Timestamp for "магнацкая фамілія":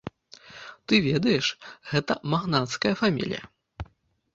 2.35-3.43